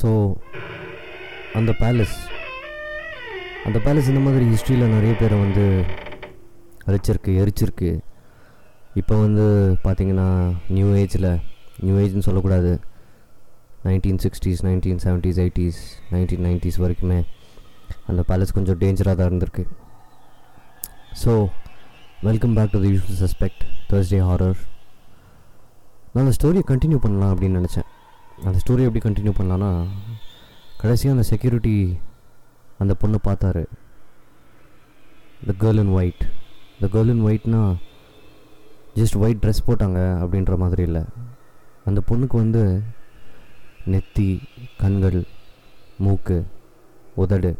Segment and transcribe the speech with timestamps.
[0.00, 0.10] So
[1.58, 2.18] அந்த palace
[3.68, 5.64] அந்த palace இந்த மாதிரி ஹிஸ்ட்ரியில் நிறைய பேரை வந்து
[6.88, 7.90] அழிச்சிருக்கு எரிச்சிருக்கு.
[9.00, 9.44] இப்போ வந்து
[9.84, 10.28] பார்த்திங்கன்னா
[10.76, 11.28] நியூ ஏஜில்
[11.84, 12.72] நியூ ஏஜ்னு சொல்லக்கூடாது.
[13.88, 15.80] Nineteen sixties nineteen seventies eighties
[16.14, 17.20] nineteen nineties வரைக்குமே
[18.10, 19.64] அந்த பேலஸ் கொஞ்சம் டேஞ்சராக தான் இருந்திருக்கு.
[21.22, 21.32] So
[22.28, 23.62] welcome back to the usual suspect
[23.92, 24.60] Thursday horror
[26.12, 27.88] நான் அந்த ஸ்டோரியை கண்டினியூ பண்ணலாம் அப்படின்னு நினச்சேன்.
[28.46, 29.70] அந்த ஸ்டோரி எப்படி கண்டினியூ பண்ணலான்னா
[30.80, 31.74] கடைசியாக அந்த செக்யூரிட்டி
[32.82, 33.62] அந்த பொண்ணை பார்த்தாரு.
[35.48, 36.22] The girl in white
[36.82, 37.60] the girl in ஒயிட்னா
[38.98, 41.02] just white dress போட்டாங்க அப்படின்ற மாதிரி இல்லை.
[41.88, 42.62] அந்த பொண்ணுக்கு வந்து
[43.92, 44.28] நெத்தி
[44.82, 45.20] கண்கள்
[46.04, 46.38] மூக்கு
[47.22, 47.52] உதடு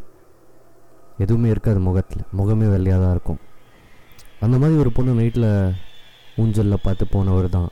[1.25, 2.25] எதுவுமே இருக்காது முகத்தில்.
[2.39, 3.41] முகமே வெள்ளையாக தான் இருக்கும்.
[4.45, 5.51] அந்த மாதிரி ஒரு பொண்ணு நைட்டில்
[6.43, 7.71] ஊஞ்சலில் பார்த்து போனவர் தான்.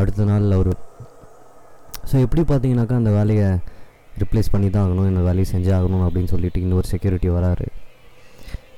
[0.00, 0.72] அடுத்த நாள் அவர்
[2.10, 3.48] ஸோ எப்படி பார்த்தீங்கன்னாக்கா அந்த வேலையை
[4.22, 7.66] ரிப்ளேஸ் பண்ணி தான் ஆகணும் இந்த வேலையை செஞ்சே ஆகணும் அப்படின்னு சொல்லிட்டு இன்னொரு செக்யூரிட்டி வராரு.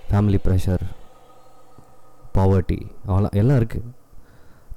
[0.08, 0.82] ஃபேமிலி ப்ரெஷர்
[2.36, 3.88] பாவர்ட்டி அவ்வளோ எல்லாம் இருக்குது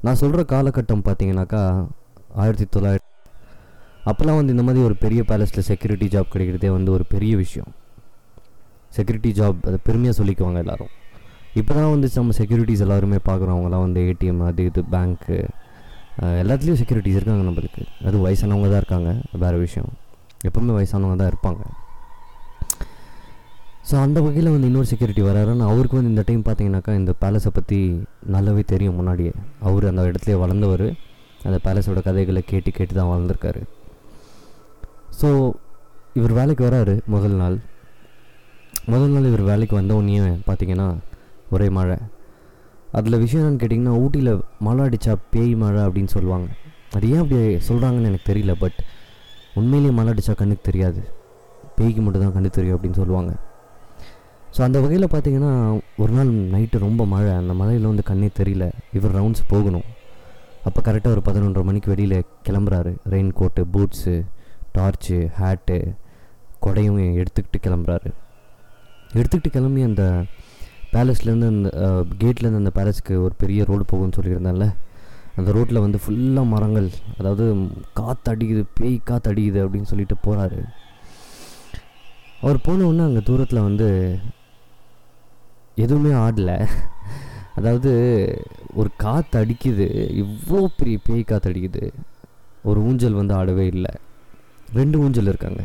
[0.05, 1.61] நான் சொல்கிற காலகட்டம் பார்த்தீங்கன்னாக்கா
[2.43, 3.11] ஆயிரத்தி தொள்ளாயிரத்தி
[4.09, 7.71] அப்போல்லாம் வந்து இந்த மாதிரி ஒரு பெரிய பேலஸில் செக்யூரிட்டி ஜாப் கிடைக்கிறதே வந்து ஒரு பெரிய விஷயம்.
[8.97, 10.91] செக்யூரிட்டி ஜாப் அதை பெருமையாக சொல்லிக்குவாங்க எல்லோரும்.
[11.59, 15.37] இப்போ தான் வந்து நம்ம செக்யூரிட்டிஸ் எல்லாருமே பார்க்குறோம் அவங்களாம் வந்து ஏடிஎம் அது இது பேங்க்கு
[16.41, 17.81] எல்லாத்துலேயும் செக்யூரிட்டிஸ் இருக்காங்க நம்மளுக்கு.
[18.07, 19.09] அது வயசானவங்க தான் இருக்காங்க
[19.43, 19.89] வேறு விஷயம்.
[20.47, 21.63] எப்போவுமே வயசானவங்க தான் இருப்பாங்க.
[23.89, 27.79] ஸோ அந்த வகையில் வந்து இன்னொரு செக்யூரிட்டி வராருன்னு அவருக்கு வந்து இந்த டைம் பார்த்தீங்கன்னாக்கா இந்த பேலஸை பற்றி
[28.35, 29.33] நல்லாவே தெரியும் முன்னாடியே.
[29.67, 30.87] அவர் அந்த இடத்துலையே வளர்ந்தவர்.
[31.47, 33.61] அந்த பேலஸோட கதைகளை கேட்டு கேட்டு தான் வளர்ந்துருக்காரு.
[35.19, 35.29] ஸோ
[36.19, 37.57] இவர் வேலைக்கு வராரு முதல் நாள்.
[38.93, 40.87] முதல் நாள் இவர் வேலைக்கு வந்த உடனே பார்த்தீங்கன்னா
[41.55, 41.97] ஒரே மழை.
[42.97, 44.33] அதில் விஷயம் என்னன்னு கேட்டிங்கன்னா ஊட்டியில்
[44.65, 46.47] மழை அடித்தா பேய் மழை அப்படின்னு சொல்லுவாங்க.
[46.95, 48.77] அது ஏன் அப்படி சொல்கிறாங்கன்னு எனக்கு தெரியல பட்
[49.59, 51.01] உண்மையிலேயே மழை அடித்தா கண்ணுக்கு தெரியாது.
[51.77, 53.31] பேய்க்கு மட்டும் தான் கண்ணு தெரியும் அப்படின்னு சொல்லுவாங்க.
[54.55, 55.51] ஸோ அந்த வகையில் பார்த்தீங்கன்னா
[56.01, 57.31] ஒரு நாள் நைட்டு ரொம்ப மழை.
[57.41, 58.65] அந்த மழையில் வந்து கண்ணே தெரியல.
[58.97, 59.87] இவர் ரவுண்ட்ஸ் போகணும்.
[60.67, 62.17] அப்போ கரெக்டாக ஒரு பதினொன்றரை மணிக்கு வெளியில்
[62.47, 62.93] கிளம்புறாரு.
[63.13, 64.15] Rain coat boots
[64.77, 65.77] torch hat
[66.65, 68.09] கொடையும் எடுத்துக்கிட்டு கிளம்புறாரு.
[69.19, 70.03] எடுத்துக்கிட்டு கிளம்பி அந்த
[70.95, 71.69] பேலஸ்லேருந்து அந்த
[72.23, 74.67] கேட்லேருந்து அந்த பேலஸ்க்கு ஒரு பெரிய ரோடு போகும்னு சொல்லியிருந்தேன்ல?
[75.39, 76.87] அந்த ரோட்டில் வந்து ஃபுல்லாக மரங்கள்
[77.19, 77.45] அதாவது
[77.99, 80.59] காற்று அடிக்குது பேய் காற்று அடிக்குது அப்படின்னு சொல்லிட்டு போகிறாரு
[82.43, 83.87] அவர் போனவுடனே அங்கே தூரத்தில் வந்து
[85.83, 86.57] எதுவுமே ஆடலை.
[87.59, 87.91] அதாவது
[88.79, 89.87] ஒரு காற்று அடிக்குது
[90.23, 91.83] இவ்வளோ பெரிய பேய் காற்று அடிக்குது
[92.69, 93.93] ஒரு ஊஞ்சல் வந்து ஆடவே இல்லை.
[94.79, 95.63] ரெண்டு ஊஞ்சல் இருக்காங்க.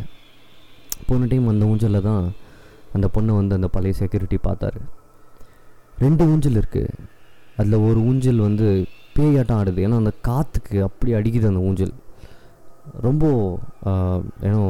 [1.08, 2.24] போன டைம் அந்த ஊஞ்சலில் தான்
[2.96, 4.80] அந்த பொண்ணை வந்து அந்த பழைய செக்யூரிட்டி பார்த்தாரு.
[6.02, 6.94] ரெண்டு ஊஞ்சல் இருக்குது
[7.58, 8.66] அதில் ஒரு ஊஞ்சல் வந்து
[9.16, 9.80] பேயாட்டம் ஆடுது.
[9.86, 11.94] ஏன்னா அந்த காற்றுக்கு அப்படி அடிக்குது அந்த ஊஞ்சல்.
[13.06, 13.24] ரொம்ப
[14.48, 14.62] ஏன்னோ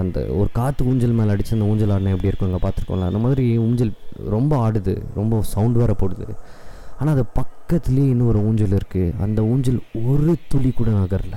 [0.00, 3.08] அந்த ஒரு காற்று ஊஞ்சல் மேலே அடித்து அந்த ஊஞ்சல் ஆடினா எப்படி இருக்குங்க பார்த்துருக்கோம்ல.
[3.10, 3.92] அந்த மாதிரி ஊஞ்சல்
[4.34, 4.94] ரொம்ப ஆடுது.
[5.18, 6.26] ரொம்ப சவுண்ட் வேறு போடுது.
[6.98, 9.80] ஆனால் அது பக்கத்துலேயே இன்னொரு ஊஞ்சல் இருக்குது அந்த ஊஞ்சல்
[10.10, 11.36] ஒரு துளி கூட நகரல.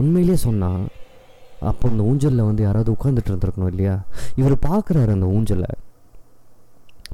[0.00, 0.82] உண்மையிலே சொன்னால்
[1.70, 3.94] அப்போ அந்த ஊஞ்சலில் வந்து யாராவது உட்காந்துட்டு இருந்திருக்கணும் இல்லையா?
[4.40, 5.70] இவர் பார்க்குறாரு அந்த ஊஞ்சலை.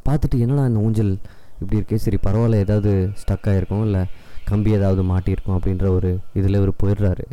[0.09, 1.13] பார்த்துட்டு என்னடா அந்த ஊஞ்சல்
[1.61, 1.99] இப்படி இருக்கே?
[2.05, 2.91] சரி பரவாயில்ல ஏதாவது
[3.21, 4.03] ஸ்டக் ஆகிருக்கும் இல்லை
[4.51, 7.27] கம்பி ஏதாவது மாட்டியிருக்கும் அப்படின்ற ஒரு இதில் இவர் போயிடுறாரு.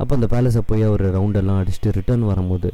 [0.00, 2.70] அப்போ அந்த பேலஸை போய் அவர் ரவுண்டெல்லாம் அடிச்சுட்டு ரிட்டர்ன் வரும்போது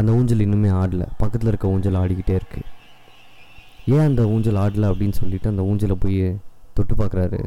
[0.00, 1.06] அந்த ஊஞ்சல் இன்னுமே ஆடலை.
[1.22, 2.68] பக்கத்தில் இருக்க ஊஞ்சல் ஆடிக்கிட்டே இருக்குது
[3.94, 6.20] ஏன் அந்த ஊஞ்சல் ஆடலை அப்படின்னு சொல்லிட்டு அந்த ஊஞ்சலை போய்
[6.76, 7.40] தொட்டு பார்க்குறாரு.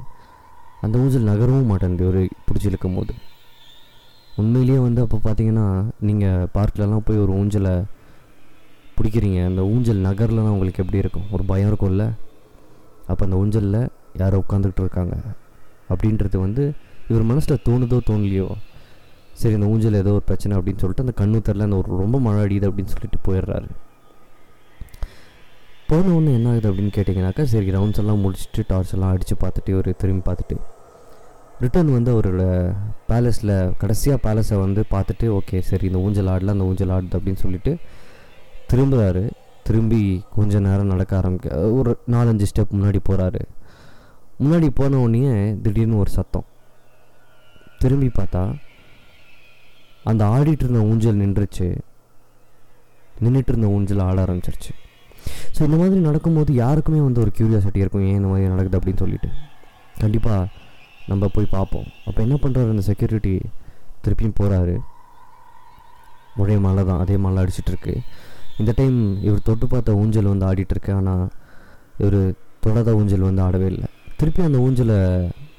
[0.86, 3.14] அந்த ஊஞ்சல் நகரவும் மாட்டேங்குது ஒரு பிடிச்சிருக்கும் போது
[4.42, 5.68] உண்மையிலேயே வந்து அப்போ பார்த்தீங்கன்னா
[6.08, 7.74] நீங்கள் பார்க்லலாம் போய் ஒரு ஊஞ்சலை
[8.98, 11.28] பிடிக்கிறீங்க அந்த ஊஞ்சல் நகரில்னா உங்களுக்கு எப்படி இருக்கும்?
[11.32, 12.06] ஒரு பயம் இருக்கும்ல
[13.08, 13.80] அப்போ அந்த ஊஞ்சலில்
[14.18, 15.16] யாரோ உட்காந்துக்கிட்டு இருக்காங்க
[15.90, 16.64] அப்படின்றது வந்து
[17.10, 18.48] இவர் மனசில் தோணுதோ தோணலையோ
[19.34, 22.42] சரி இந்த ஊஞ்சல் ஏதோ ஒரு பிரச்சனை அப்படின்னு சொல்லிட்டு அந்த கண்ணு தெரில அந்த ஒரு ரொம்ப மழை
[22.46, 23.70] அடியுது அப்படின்னு சொல்லிட்டு போயிடுறாரு.
[25.88, 29.96] போன ஒன்று என்ன ஆகுது அப்படின்னு கேட்டிங்கனாக்கா சரி ரவுண்ட்ஸ் எல்லாம் முடிச்சுட்டு டார்ச் எல்லாம் அடித்து பார்த்துட்டு ஒரு
[29.98, 30.56] திரும்பி பார்த்துட்டு
[31.62, 32.44] ரிட்டர்ன் வந்து அவரோட
[33.10, 37.74] பேலஸில் கடைசியாக பேலஸை வந்து பார்த்துட்டு ஓகே சரி இந்த ஊஞ்சல் ஆடல அந்த ஊஞ்சல் ஆடுது அப்படின்னு சொல்லிட்டு
[38.74, 39.24] திரும்புகிறாரு
[39.68, 40.02] திரும்பி
[40.36, 43.42] கொஞ்ச நேரம் நடக்க ஆரம்பிக்க ஒரு நாலஞ்சு ஸ்டெப் முன்னாடி போகிறாரு
[44.44, 45.34] முன்னாடி போன உடனே
[45.64, 46.46] திடீர்னு ஒரு சத்தம்.
[47.82, 48.42] திரும்பி பார்த்தா
[50.10, 51.68] அந்த ஆடிட்டு இருந்த ஊஞ்சல் நின்றுச்சு.
[53.24, 54.74] நின்றுட்டு இருந்த ஊஞ்சல் ஆட ஆரம்பிச்சிருச்சு.
[55.56, 59.30] ஸோ இந்த மாதிரி நடக்கும்போது யாருக்குமே வந்து ஒரு க்யூரியாசிட்டி இருக்கும் ஏன் இந்த மாதிரி நடக்குது அப்படின்னு சொல்லிட்டு.
[60.02, 60.50] கண்டிப்பாக
[61.12, 61.88] நம்ம போய் பார்ப்போம்.
[62.08, 63.36] அப்போ என்ன பண்ணுறாரு அந்த செக்யூரிட்டி
[64.06, 64.76] திருப்பியும் போகிறாரு
[66.42, 67.96] ஒரே மழை தான் அதே மழை அடிச்சிட்ருக்கு
[68.62, 68.98] இந்த டைம்
[69.28, 71.24] இவர் தொட்டு பார்த்த ஊஞ்சல் வந்து ஆடிட்டுருக்கு ஆனால்
[72.02, 72.20] இவர்
[72.64, 73.88] தொடாத ஊஞ்சல் வந்து ஆடவே இல்லை.
[74.20, 74.98] திருப்பி அந்த ஊஞ்சலை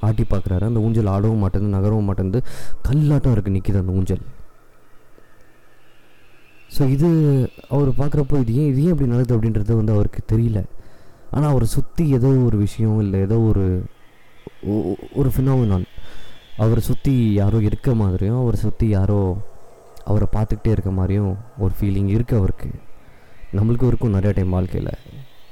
[0.07, 0.65] ஆட்டி பார்க்குறாரு.
[0.71, 2.41] அந்த ஊஞ்சல் ஆடவும் மாட்டேங்குது நகரவும் மாட்டேங்குது.
[2.87, 4.25] கல்லாட்டம் இருக்குது நிற்கிது அந்த ஊஞ்சல்.
[6.75, 7.09] ஸோ இது
[7.75, 10.61] அவர் பார்க்குறப்போ இது ஏன் இது ஏன் இப்படி நடக்குது அப்படின்றது வந்து அவருக்கு தெரியல.
[11.35, 13.67] ஆனால் அவரை சுற்றி ஏதோ ஒரு விஷயம் இல்லை ஏதோ ஒரு
[15.21, 15.87] ஒரு ஃபினாமினான்
[16.65, 19.21] அவரை சுற்றி யாரோ இருக்க மாதிரியும் அவரை சுற்றி யாரோ
[20.05, 22.69] அவரை பார்த்துக்கிட்டே இருக்க மாதிரியும் ஒரு ஃபீலிங் இருக்குது அவருக்கு.
[23.57, 24.93] நம்மளுக்கும் இருக்கும் நிறைய டைம் வாழ்க்கையில்.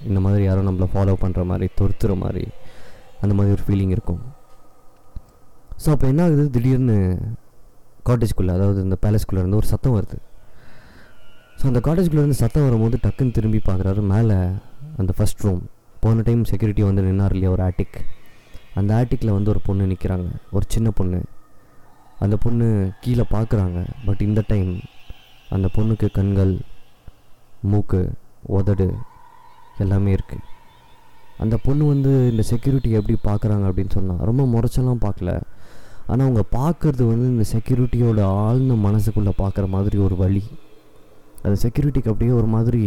[0.08, 2.44] இந்த மாதிரி யாரோ நம்மளை ஃபாலோ பண்ணுற மாதிரி தொடுத்துற மாதிரி
[3.20, 4.22] அந்த மாதிரி ஒரு ஃபீலிங் இருக்கும்.
[5.82, 6.44] ஸோ அப்போ என்ன ஆகுது?
[6.50, 6.96] திடீர்னு
[8.08, 10.18] காட்டேஜ்குள்ளே அதாவது இந்த பேலஸ்குள்ளே இருந்து ஒரு சத்தம் வருது.
[11.58, 14.00] ஸோ அந்த காட்டேஜ்குள்ளே இருந்து சத்தம் வரும்போது டக்குன்னு திரும்பி பார்க்குறாரு.
[14.14, 14.36] மேலே
[14.96, 15.62] அந்த ஃபஸ்ட் ரூம்
[16.00, 17.50] போன டைம் செக்யூரிட்டி வந்து நின்னார் இல்லையா?
[17.50, 17.98] ஒரு ஆட்டிக்
[18.74, 21.20] அந்த ஆட்டிக்கில் வந்து ஒரு பொண்ணு நிற்கிறாங்க ஒரு சின்ன பொண்ணு.
[22.22, 22.66] அந்த பொண்ணு
[23.02, 23.78] கீழே பார்க்குறாங்க.
[24.06, 24.72] பட் இந்த டைம்
[25.54, 26.52] அந்த பொண்ணுக்கு கண்கள்
[27.70, 28.00] மூக்கு
[28.56, 28.88] உதடு
[29.84, 30.48] எல்லாமே இருக்குது
[31.42, 35.30] அந்த பொண்ணு வந்து இந்த செக்யூரிட்டி எப்படி பார்க்குறாங்க அப்படின்னு சொன்னால் ரொம்ப முறைச்செல்லாம் பார்க்கல.
[36.10, 40.42] ஆனால் அவங்க பார்க்குறது வந்து இந்த செக்யூரிட்டியோட ஆழ்ந்த மனசுக்குள்ளே பார்க்குற மாதிரி ஒரு வழி.
[41.44, 42.82] அந்த செக்யூரிட்டிக்கு அப்படியே ஒரு மாதிரி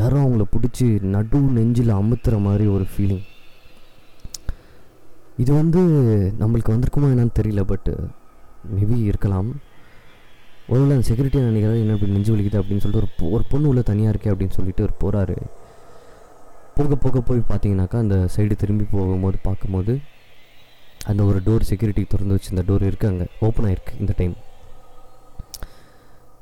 [0.00, 3.24] யாரோ அவங்கள பிடிச்சி நடு நெஞ்சில் அமுத்துற மாதிரி ஒரு ஃபீலிங்
[5.42, 5.80] இது வந்து
[6.40, 7.94] நம்மளுக்கு வந்திருக்குமா என்னன்னு தெரியல பட்டு
[8.74, 9.48] மேபி இருக்கலாம்.
[10.68, 13.82] ஒருவேளை அந்த செக்யூரிட்டி நினைக்கிறாரு என்ன இப்படி நெஞ்சு வலிக்குது அப்படின்னு சொல்லிட்டு ஒரு பொ- ஒரு பொண்ணு உள்ளே
[13.82, 15.36] தனியாக இருக்கே அப்படின்னு சொல்லிட்டு அவர் போகிறாரு
[16.74, 19.92] போக போக போய் பார்த்தீங்கன்னாக்கா அந்த சைடு திரும்பி போகும்போது பார்க்கும்போது
[21.06, 23.26] அந்த ஒரு டோர் செக்யூரிட்டி திறந்து வச்சு இந்த டோர் இருக்குது அங்கே.
[23.40, 24.34] ஓப்பன் ஆகிருக்கு இந்த டைம்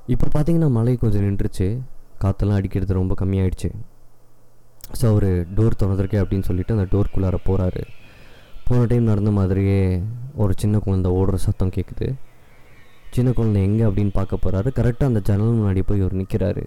[0.07, 1.69] இப்போ பார்த்தீங்கன்னா மழை கொஞ்சம் நின்றுச்சு.
[2.23, 3.69] காற்றெல்லாம் அடிக்கிறது ரொம்ப கம்மியாயிடுச்சு.
[4.99, 7.83] ஸோ அவர் டோர் திறந்துருக்கே அப்படின்னு சொல்லிட்டு அந்த டோர்க்குள்ளார போகிறாரு
[8.69, 9.81] போன டைம் நடந்த மாதிரியே
[10.43, 12.07] ஒரு சின்ன குழந்தை ஓடுற சத்தம் கேட்குது
[13.15, 16.63] சின்ன குழந்தை எங்கே அப்படின்னு பார்க்க போகிறாரு கரெக்டாக அந்த ஜன்னல் முன்னாடி போய் இவர் நிற்கிறாரு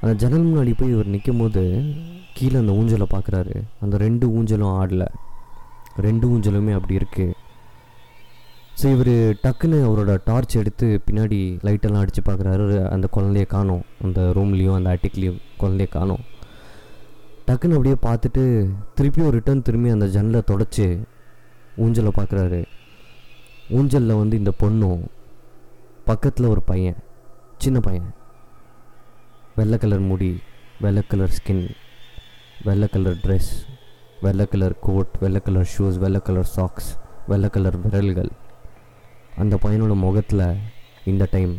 [0.00, 1.62] அந்த ஜன்னல் முன்னாடி போய் இவர் நிற்கும் போது
[2.36, 3.54] கீழே அந்த ஊஞ்சலை பார்க்குறாரு.
[3.84, 5.04] அந்த ரெண்டு ஊஞ்சலும் ஆடல.
[6.06, 7.36] ரெண்டு ஊஞ்சலுமே அப்படி இருக்குது
[8.80, 9.12] ஸோ இவர்
[9.44, 12.64] டக்குன்னு அவரோட டார்ச் எடுத்து பின்னாடி லைட்டெல்லாம் அடித்து பார்க்குறாரு.
[12.94, 13.84] அந்த குழந்தைய காணும்.
[14.04, 16.22] அந்த ரூம்லேயும் அந்த அட்டிக்லேயும் குழந்தைய காணும்.
[17.46, 18.42] டக்குன்னு அப்படியே பார்த்துட்டு
[18.96, 20.86] திருப்பியும் ரிட்டர்ன் திரும்பி அந்த ஜன்னலை தொடச்சி
[21.76, 22.60] ஊஞ்சலை பார்க்குறாரு.
[23.70, 25.02] ஊஞ்சலில் வந்து இந்த பொண்ணும்
[26.04, 26.96] பக்கத்தில் ஒரு பையன்
[27.58, 28.08] சின்ன பையன்.
[29.56, 30.30] வெள்ளை கலர் முடி
[30.80, 31.64] வெள்ளை கலர் ஸ்கின்
[32.64, 33.52] வெள்ளை கலர் ட்ரெஸ்
[34.20, 38.30] வெள்ளை கலர் கோட் வெள்ளை கலர் ஷூஸ் வெள்ளை கலர் சாக்ஸ் வெள்ளை கலர் விரல்கள்.
[39.36, 40.46] அந்த பையனோட முகத்தில்
[41.04, 41.58] இந்த டைம்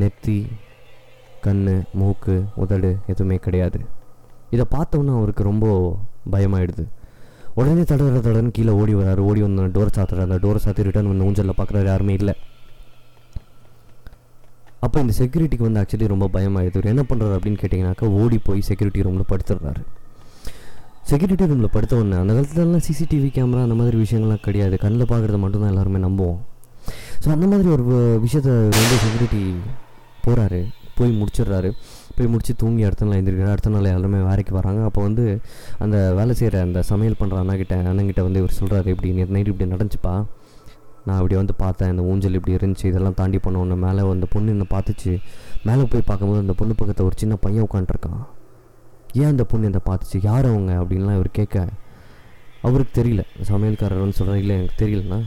[0.00, 0.38] நெத்தி
[1.40, 3.80] கண் மூக்கு உதடு எதுவுமே கிடையாது.
[4.54, 5.66] இதை பார்த்தோன்னே அவருக்கு ரொம்ப
[6.34, 6.84] பயமாயிடுது.
[7.58, 9.22] உடனே தடவை தடன்னு கீழே ஓடி வராரு.
[9.30, 10.26] ஓடி வந்து டோரை சாத்துறாரு.
[10.28, 11.88] அந்த டோரை சாத்தி ரிட்டர்ன் வந்து ஊஞ்சலில் பார்க்குறாரு.
[11.92, 12.34] யாருமே இல்லை.
[14.86, 16.78] அப்போ இந்த செக்யூரிட்டிக்கு வந்து ஆக்சுவலி ரொம்ப பயமாயிடுது.
[16.78, 19.82] இவர் என்ன பண்ணுறாரு அப்படின்னு கேட்டிங்கனாக்கா ஓடி போய் செக்யூரிட்டி ரூமில் படுத்துடுறாரு
[21.10, 24.76] செக்யூரிட்டி ரூமில் படுத்த உடனே அந்த காலத்துலலாம் சிசிடிவி கேமரா அந்த மாதிரி விஷயங்கள்லாம் கிடையாது.
[24.84, 26.40] கண்ணில் பார்க்குறது மட்டும்தான் எல்லாருமே நம்புவோம்.
[27.22, 27.84] ஸோ அந்த மாதிரி ஒரு
[28.26, 29.42] விஷயத்த வந்து செக்யூரிட்டி
[30.24, 30.60] போகிறாரு
[30.98, 31.70] போய் முடிச்சிடுறாரு.
[32.16, 33.54] போய் முடிச்சு தூங்கி அடுத்த நாள் எழுந்திருக்கிறார்.
[33.56, 35.24] அடுத்த நாள் எல்லாருமே வேலைக்கு வராங்க அப்போ வந்து
[35.84, 39.70] அந்த வேலை செய்கிற அந்த சமையல் பண்ணுற அண்ணாக்கிட்ட அண்ணங்கிட்ட வந்து இவர் சொல்கிறாரு இப்படி நேற்று நைட் இப்படி
[39.74, 40.14] நடந்துச்சுப்பா.
[41.06, 41.90] நான் அப்படி வந்து பார்த்தேன்.
[41.92, 42.84] இந்த ஊஞ்சல் இப்படி இருந்துச்சு.
[42.90, 45.12] இதெல்லாம் தாண்டி பண்ண மேலே அந்த பொண்ணு என்ன பார்த்துச்சு.
[45.68, 48.22] மேலே போய் பார்க்கும்போது அந்த பொண்ணு பக்கத்தில் ஒரு சின்ன பையன் உட்காந்துருக்கான்
[49.20, 50.18] ஏன் அந்த பொண்ணு இதை பார்த்துச்சு?
[50.28, 50.72] யார் அவங்க?
[50.82, 51.66] அப்படின்லாம் இவர் கேட்க
[52.66, 53.22] அவருக்கு தெரியல.
[53.48, 55.18] சமையல்காரர் வந்து சொல்கிறார் இல்லை எனக்கு தெரியலண்ணா.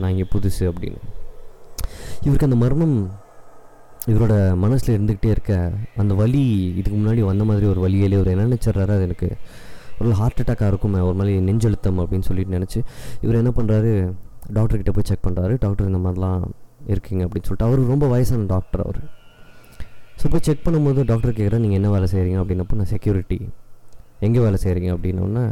[0.00, 1.00] நான் இங்கே புதுசு அப்படின்னு.
[2.24, 2.96] இவருக்கு அந்த மர்மம்
[4.10, 5.52] இவரோட மனசில் இருந்துக்கிட்டே இருக்க
[5.96, 6.42] அந்த வலி
[6.78, 8.92] இதுக்கு முன்னாடி வந்த மாதிரி ஒரு வழியிலே இவர் என்ன நினச்சிட்றாரு?
[8.96, 9.28] அது எனக்கு
[10.00, 12.80] ஒரு ஹார்ட் அட்டாக்காக இருக்குமே ஒரு மாதிரி நெஞ்செழுத்தம் அப்படின்னு சொல்லிட்டு நினச்சி
[13.20, 13.90] இவர் என்ன பண்ணுறாரு
[14.54, 16.42] டாக்டர்கிட்ட போய் செக் பண்ணுறாரு டாக்டர் இந்த மாதிரிலாம்
[16.86, 19.00] இருக்கீங்க அப்படின்னு சொல்லிட்டு அவர் ரொம்ப வயசான டாக்டர் அவர்.
[20.22, 23.38] ஸோ போய் செக் பண்ணும்போது டாக்டர் கேட்குறேன் நீங்கள் என்ன வேலை செய்கிறீங்க அப்படின்னப்போ நான் செக்யூரிட்டி
[24.20, 25.44] எங்கே வேலை செய்கிறீங்க அப்படின்னோடனே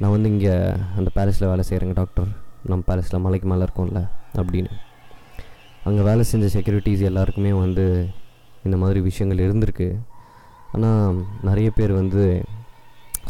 [0.00, 0.54] நான் வந்து இங்கே
[0.96, 2.28] அந்த பேலஸில் வேலை செய்கிறேங்க டாக்டர்
[2.68, 4.02] நம்ம பேலஸில் மலைக்கு மேலே இருக்கோம்ல
[4.36, 4.72] அப்படின்னு.
[5.88, 7.84] அங்கே வேலை செஞ்ச செக்யூரிட்டிஸ் எல்லாருக்குமே வந்து
[8.66, 9.88] இந்த மாதிரி விஷயங்கள் இருந்திருக்கு.
[10.74, 11.16] ஆனால்
[11.48, 12.22] நிறைய பேர் வந்து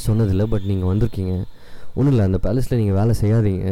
[0.05, 1.33] சொன்னதில்லை பட் நீங்கள் வந்திருக்கீங்க.
[1.97, 3.65] ஒன்றும் இல்லை அந்த பேலஸில் நீங்கள் வேலை செய்யாதீங்க.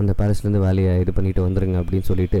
[0.00, 2.40] அந்த பேலஸ்லேருந்து வேலையை இது பண்ணிட்டு வந்துடுங்க அப்படின்னு சொல்லிட்டு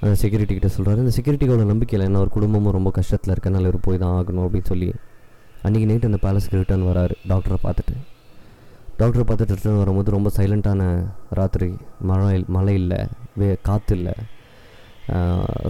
[0.00, 4.00] அந்த செக்யூரிட்டி கிட்ட சொல்கிறாரு அந்த செக்யூரிட்டியோட நம்பிக்கையில் என்ன ஒரு குடும்பமும் ரொம்ப கஷ்டத்தில் இருக்கனால இவர் போய்
[4.02, 4.88] தான் ஆகணும் அப்படின்னு சொல்லி
[5.66, 7.94] அன்றைக்கி நைட்டு அந்த பேலஸ்க்கு ரிட்டர்ன் வராரு டாக்டரை பார்த்துட்டு.
[9.00, 10.82] டாக்டரை பார்த்துட்டு ரிட்டர்ன் வரும்போது ரொம்ப சைலண்ட்டான
[11.38, 11.70] ராத்திரி.
[12.10, 13.00] மழை மழை இல்லை
[13.40, 14.14] வே காற்று இல்லை.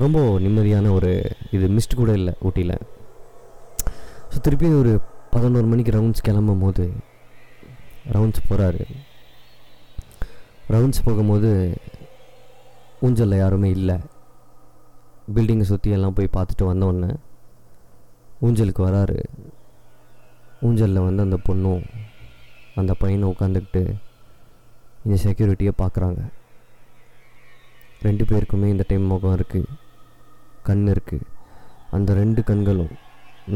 [0.02, 1.10] ரொம்ப நிம்மதியான ஒரு
[1.56, 1.66] இது.
[1.76, 2.74] மிஸ்ட் கூட இல்லை ஊட்டியில்
[4.32, 4.92] ஸோ திருப்பி ஒரு
[5.34, 6.86] பதினோரு மணிக்கு ரவுண்ட்ஸ் கிளம்பும் போது
[8.14, 8.82] ரவுண்ட்ஸ் போகிறாரு
[10.74, 11.50] ரவுண்ட்ஸ் போகும்போது
[13.06, 13.96] ஊஞ்சலில் யாருமே இல்லை.
[15.34, 17.10] பில்டிங்கை சுற்றி எல்லாம் போய் பார்த்துட்டு வந்தோடனே
[18.46, 19.18] ஊஞ்சலுக்கு வராரு.
[20.66, 21.84] ஊஞ்சலில் வந்து அந்த பொண்ணும்
[22.80, 23.82] அந்த பையனை உட்காந்துக்கிட்டு
[25.04, 26.20] இந்த செக்யூரிட்டியை பார்க்குறாங்க.
[28.06, 29.70] ரெண்டு பேருக்குமே இந்த டைம் முகம் இருக்குது
[30.66, 31.26] கண் இருக்குது
[31.96, 32.92] அந்த ரெண்டு கண்களும்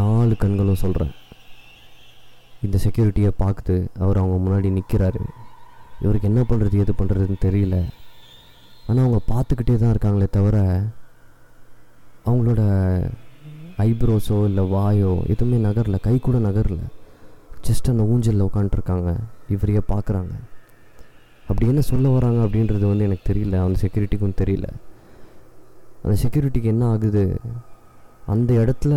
[0.01, 1.13] நாலு கண்களும் சொல்கிறேன்
[2.67, 5.23] இந்த செக்யூரிட்டியை பார்க்குது அவர் அவங்க முன்னாடி நிற்கிறாரு
[6.03, 7.77] இவருக்கு என்ன பண்ணுறது எது பண்ணுறதுன்னு தெரியல.
[8.87, 10.57] ஆனால் அவங்க பார்த்துக்கிட்டே தான் இருக்காங்களே தவிர
[12.29, 12.63] அவங்களோட
[13.89, 15.99] ஐப்ரோஸோ இல்லை வாயோ எதுவுமே நகரல.
[16.07, 16.81] கை கூட நகரல.
[17.69, 19.11] ஜஸ்ட் அந்த ஊஞ்சலில் உட்காந்துருக்காங்க
[19.55, 20.35] இவரையே பார்க்குறாங்க.
[21.53, 23.57] அப்படி என்ன சொல்ல வராங்க அப்படின்றது வந்து எனக்கு தெரியல.
[23.67, 24.69] அந்த செக்யூரிட்டிக்கும் தெரியல.
[26.05, 27.25] அந்த செக்யூரிட்டிக்கு என்ன ஆகுது?
[28.35, 28.95] அந்த இடத்துல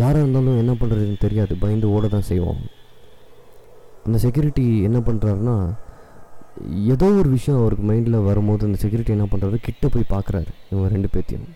[0.00, 1.52] யாராக இருந்தாலும் என்ன பண்ணுறதுன்னு தெரியாது.
[1.62, 2.60] பயந்து ஓட தான் செய்வோம்.
[4.06, 5.54] அந்த செக்யூரிட்டி என்ன பண்ணுறாருன்னா
[6.92, 11.08] ஏதோ ஒரு விஷயம் அவருக்கு மைண்டில் வரும்போது அந்த செக்யூரிட்டி என்ன பண்ணுறாரு கிட்ட போய் பார்க்குறாரு இவங்க ரெண்டு
[11.14, 11.48] பேர்த்தையும்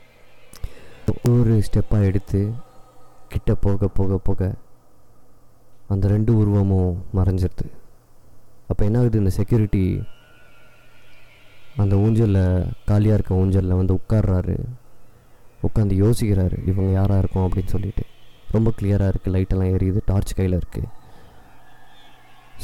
[1.31, 2.41] ஒரு ஸ்டெப்பாக எடுத்து
[3.33, 4.51] கிட்ட போக போக போக
[5.93, 7.67] அந்த ரெண்டு உருவமும் மறைஞ்சிருது.
[8.73, 9.85] அப்போ என்ன ஆகுது இந்த செக்யூரிட்டி
[11.83, 12.45] அந்த ஊஞ்சலில்
[12.89, 14.57] காலியாக இருக்க ஊஞ்சலில் வந்து உட்கார்றாரு.
[15.67, 18.05] உட்காந்து யோசிக்கிறாரு இவங்க யாராக இருக்கும் அப்படின்னு சொல்லிட்டு.
[18.55, 20.89] ரொம்ப கிளியராக இருக்குது லைட்டெல்லாம் எரியுது டார்ச் கையில் இருக்குது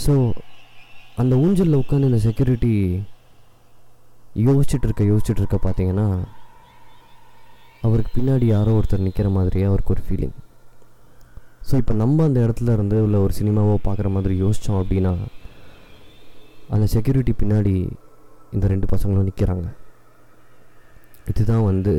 [0.04, 0.14] ஸோ
[1.22, 2.72] அந்த ஊஞ்சலில் உட்காந்து இந்த செக்யூரிட்டி
[4.46, 6.08] யோசிச்சுட்டு இருக்க யோசிச்சுட்டு இருக்க பார்த்தீங்கன்னா
[7.82, 10.36] அவருக்கு பின்னாடி யாரோ ஒருத்தர் நிற்கிற மாதிரியே அவருக்கு ஒரு ஃபீலிங்
[11.68, 15.12] ஸோ இப்போ நம்ம அந்த இடத்துல இருந்து உள்ள ஒரு சினிமாவோ பார்க்குற மாதிரி யோசித்தோம் அப்படின்னா
[16.74, 17.74] அந்த செக்யூரிட்டி பின்னாடி
[18.54, 19.66] இந்த ரெண்டு பசங்களும் நிற்கிறாங்க
[21.30, 21.92] இதுதான் வந்து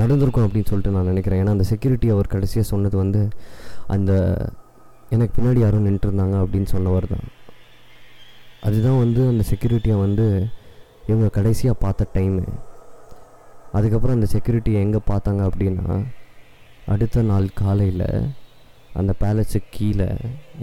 [0.00, 1.40] நடந்திருக்கும் அப்படின்னு சொல்லிட்டு நான் நினைக்கிறேன்.
[1.42, 3.22] ஏன்னா அந்த செக்யூரிட்டி அவர் கடைசியாக சொன்னது வந்து
[3.94, 4.12] அந்த
[5.14, 7.26] எனக்கு பின்னாடி யாரும் நின்றுருந்தாங்க அப்படின்னு சொன்னவர் தான்.
[8.66, 10.26] அதுதான் வந்து அந்த செக்யூரிட்டியை வந்து
[11.06, 12.44] இவங்க கடைசியாக பார்த்த டைமு
[13.72, 15.86] அதுக்கப்புறம் அந்த செக்யூரிட்டியை எங்கே பார்த்தாங்க அப்படின்னா
[16.94, 18.08] அடுத்த நாள் காலையில்
[19.00, 20.08] அந்த பேலஸுக்கு கீழே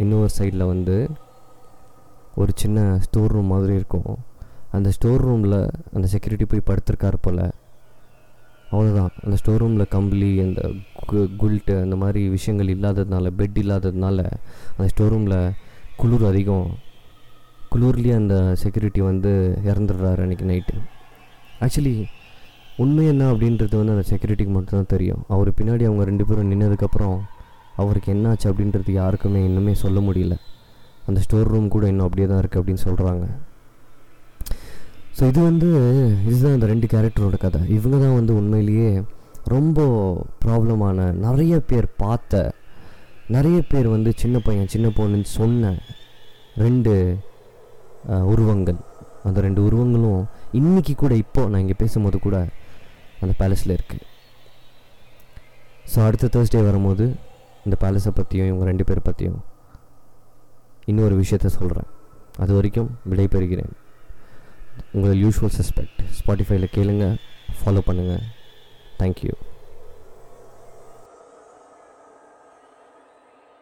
[0.04, 0.96] இன்னொரு சைடில் வந்து
[2.36, 4.18] ஒரு சின்ன ஸ்டோர் ரூம் மாதிரி இருக்கும்.
[4.72, 7.52] அந்த ஸ்டோர் ரூமில் அந்த செக்யூரிட்டி போய் படுத்திருக்கார் போல்.
[8.72, 10.62] அவ்வளோதான் அந்த ஸ்டோர் ரூமில் கம்பளி அந்த
[11.12, 14.32] கு- குல்ட்டு அந்த மாதிரி விஷயங்கள் இல்லாததுனால பெட் இல்லாததுனால
[14.72, 15.52] அந்த ஸ்டோர் ரூமில்
[15.98, 16.78] குளிர் அதிகம்.
[17.76, 20.80] குளிர்லேயே அந்த செக்யூரிட்டி வந்து இறந்துடுறாரு அன்றைக்கி நைட்டு
[21.60, 22.06] ஆக்சுவலி
[22.78, 25.24] உண்மை என்ன அப்படின்றது வந்து அந்த செக்யூரிட்டிக்கு மட்டும்தான் தெரியும்.
[25.28, 27.20] அவர் பின்னாடி அவங்க ரெண்டு பேரும் நின்னதுக்கப்புறம்
[27.76, 30.36] அவருக்கு என்னாச்சு அப்படின்றது யாருக்குமே இன்னுமே சொல்ல முடியல.
[31.08, 33.26] அந்த ஸ்டோர் ரூம் கூட இன்னும் அப்படியே தான் இருக்குது அப்படின்னு சொல்கிறாங்க
[35.18, 35.68] ஸோ இது வந்து
[36.30, 37.60] இதுதான் இந்த ரெண்டு கேரக்டரோட கதை.
[37.78, 38.90] இவங்க தான் வந்து உண்மையிலேயே
[39.56, 39.80] ரொம்ப
[40.44, 42.42] ப்ராப்ளமான நிறைய பேர் பார்த்த
[43.36, 45.72] நிறைய பேர் வந்து சின்ன பையன் சின்ன பொண்ணுன்னு சொன்ன
[46.66, 46.94] ரெண்டு
[48.34, 48.80] உருவங்கள்.
[49.28, 50.22] அந்த ரெண்டு உருவங்களும்
[50.60, 52.38] இன்னைக்கு கூட இப்போது நான் இங்கே பேசும்போது கூட
[53.22, 54.06] அந்த பேலஸில் இருக்குது
[55.94, 57.06] ஸோ அடுத்த தேர்ஸ்டே வரும்போது
[57.66, 59.40] இந்த பேலஸை பற்றியும் இவங்க ரெண்டு பேர் பற்றியும்
[60.86, 61.90] இன்னொரு விஷயத்த சொல்கிறேன்
[62.38, 63.74] அது வரைக்கும் விடைபெறுகிறேன்.
[64.92, 67.06] உங்கள் யூஷுவல் சஸ்பெக்ட் ஸ்பாட்டிஃபைல கேளுங்க
[67.58, 68.24] ஃபாலோ பண்ணுங்கள்
[69.00, 69.34] தேங்க்யூ